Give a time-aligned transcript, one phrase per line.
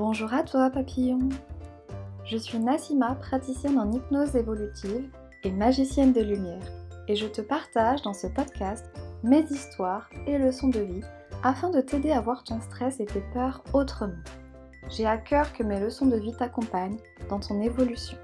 [0.00, 1.18] Bonjour à toi papillon
[2.24, 5.10] Je suis Nassima, praticienne en hypnose évolutive
[5.44, 6.62] et magicienne de lumière
[7.06, 8.86] et je te partage dans ce podcast
[9.22, 11.04] mes histoires et leçons de vie
[11.44, 14.22] afin de t'aider à voir ton stress et tes peurs autrement.
[14.88, 16.96] J'ai à cœur que mes leçons de vie t'accompagnent
[17.28, 18.16] dans ton évolution.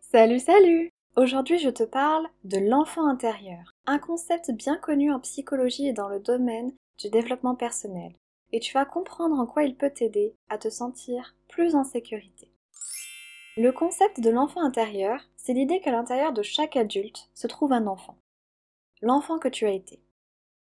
[0.00, 5.86] Salut salut Aujourd'hui je te parle de l'enfant intérieur, un concept bien connu en psychologie
[5.86, 8.12] et dans le domaine du développement personnel,
[8.54, 12.52] et tu vas comprendre en quoi il peut t'aider à te sentir plus en sécurité.
[13.56, 17.88] Le concept de l'enfant intérieur, c'est l'idée qu'à l'intérieur de chaque adulte se trouve un
[17.88, 18.16] enfant.
[19.02, 20.00] L'enfant que tu as été.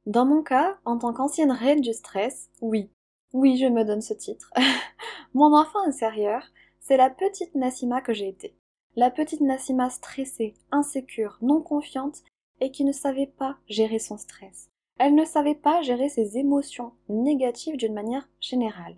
[0.06, 2.92] Dans mon cas, en tant qu'ancienne reine du stress, oui,
[3.32, 4.52] oui, je me donne ce titre.
[5.34, 8.58] Mon enfant intérieur, c'est la petite Nassima que j'ai été.
[8.98, 12.24] La petite Nassima stressée, insécure, non confiante
[12.60, 14.70] et qui ne savait pas gérer son stress.
[15.00, 18.98] Elle ne savait pas gérer ses émotions négatives d'une manière générale.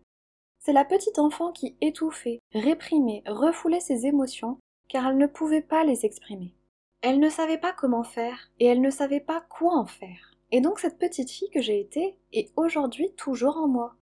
[0.58, 4.58] C'est la petite enfant qui étouffait, réprimait, refoulait ses émotions
[4.90, 6.56] car elle ne pouvait pas les exprimer.
[7.02, 10.34] Elle ne savait pas comment faire et elle ne savait pas quoi en faire.
[10.52, 13.96] Et donc cette petite fille que j'ai été est aujourd'hui toujours en moi.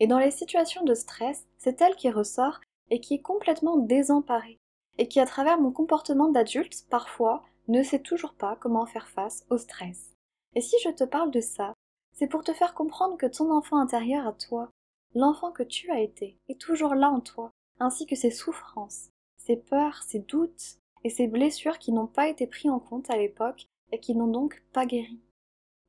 [0.00, 4.58] Et dans les situations de stress, c'est elle qui ressort et qui est complètement désemparée
[4.96, 9.44] et qui à travers mon comportement d'adulte parfois ne sait toujours pas comment faire face
[9.50, 10.11] au stress.
[10.54, 11.74] Et si je te parle de ça,
[12.12, 14.70] c'est pour te faire comprendre que ton enfant intérieur à toi,
[15.14, 17.50] l'enfant que tu as été, est toujours là en toi,
[17.80, 22.46] ainsi que ses souffrances, ses peurs, ses doutes et ses blessures qui n'ont pas été
[22.46, 25.20] pris en compte à l'époque et qui n'ont donc pas guéri.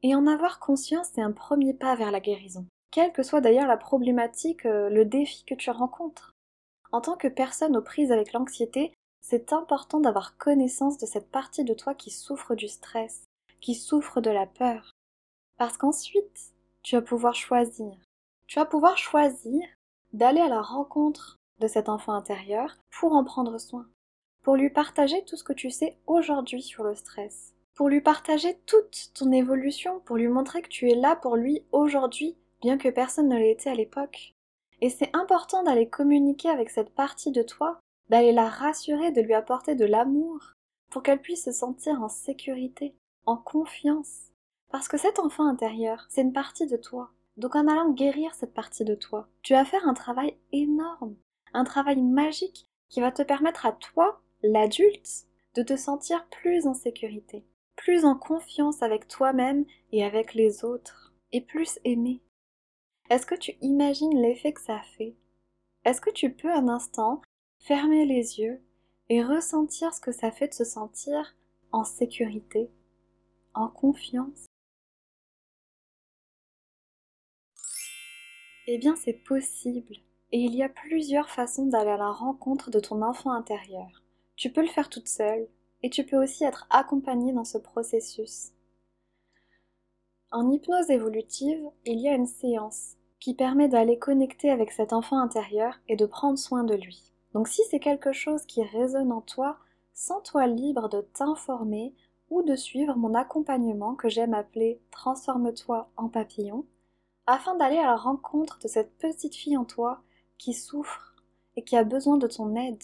[0.02, 3.68] Et en avoir conscience, c'est un premier pas vers la guérison, quelle que soit d'ailleurs
[3.68, 6.34] la problématique, euh, le défi que tu rencontres.
[6.92, 11.64] En tant que personne aux prises avec l'anxiété, c'est important d'avoir connaissance de cette partie
[11.64, 13.23] de toi qui souffre du stress,
[13.64, 14.92] qui souffre de la peur.
[15.58, 17.94] Parce qu'ensuite, tu vas pouvoir choisir.
[18.46, 19.62] Tu vas pouvoir choisir
[20.12, 23.88] d'aller à la rencontre de cet enfant intérieur pour en prendre soin,
[24.44, 28.60] pour lui partager tout ce que tu sais aujourd'hui sur le stress, pour lui partager
[28.66, 32.90] toute ton évolution, pour lui montrer que tu es là pour lui aujourd'hui, bien que
[32.90, 34.34] personne ne l'ait été à l'époque.
[34.82, 37.80] Et c'est important d'aller communiquer avec cette partie de toi,
[38.10, 40.52] d'aller la rassurer, de lui apporter de l'amour,
[40.92, 42.94] pour qu'elle puisse se sentir en sécurité
[43.26, 44.32] en confiance.
[44.72, 47.12] Parce que cet enfant intérieur, c'est une partie de toi.
[47.38, 51.16] Donc en allant guérir cette partie de toi, tu vas faire un travail énorme,
[51.54, 55.26] un travail magique qui va te permettre à toi, l'adulte,
[55.56, 57.46] de te sentir plus en sécurité,
[57.76, 62.22] plus en confiance avec toi-même et avec les autres, et plus aimé.
[63.10, 65.16] Est-ce que tu imagines l'effet que ça fait?
[65.86, 67.22] Est-ce que tu peux un instant
[67.60, 68.62] fermer les yeux
[69.10, 71.36] et ressentir ce que ça fait de se sentir
[71.72, 72.70] en sécurité?
[73.54, 74.46] En confiance
[78.68, 79.96] Eh bien c'est possible,
[80.32, 84.04] et il y a plusieurs façons d'aller à la rencontre de ton enfant intérieur.
[84.36, 85.48] Tu peux le faire toute seule,
[85.82, 88.52] et tu peux aussi être accompagnée dans ce processus.
[90.32, 95.20] En hypnose évolutive, il y a une séance qui permet d'aller connecter avec cet enfant
[95.20, 97.14] intérieur et de prendre soin de lui.
[97.34, 99.58] Donc si c'est quelque chose qui résonne en toi,
[99.94, 101.94] sens-toi libre de t'informer
[102.30, 106.66] ou de suivre mon accompagnement que j'aime appeler Transforme-toi en papillon,
[107.26, 110.02] afin d'aller à la rencontre de cette petite fille en toi
[110.38, 111.16] qui souffre
[111.56, 112.84] et qui a besoin de ton aide.